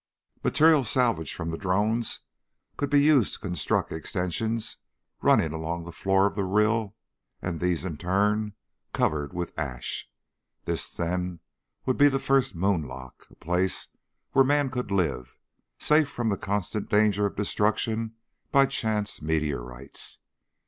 Materials 0.43 0.89
salvaged 0.89 1.35
from 1.35 1.51
the 1.51 1.59
drones 1.59 2.21
could 2.75 2.89
be 2.89 3.03
used 3.03 3.35
to 3.35 3.39
construct 3.39 3.91
extensions 3.91 4.77
running 5.21 5.53
along 5.53 5.83
the 5.83 5.91
floor 5.91 6.25
of 6.25 6.33
the 6.33 6.43
rill 6.43 6.95
and 7.39 7.59
these, 7.59 7.85
in 7.85 7.97
turn, 7.97 8.55
covered 8.93 9.31
with 9.31 9.53
ash. 9.59 10.09
This, 10.65 10.91
then, 10.97 11.39
would 11.85 11.97
be 11.97 12.09
the 12.09 12.17
first 12.17 12.55
moonlock, 12.55 13.27
a 13.29 13.35
place 13.35 13.89
where 14.31 14.43
man 14.43 14.71
could 14.71 14.89
live, 14.89 15.37
safe 15.77 16.09
from 16.09 16.29
the 16.29 16.35
constant 16.35 16.89
danger 16.89 17.27
of 17.27 17.35
destruction 17.35 18.15
by 18.51 18.65
chance 18.65 19.21
meteorites. 19.21 20.17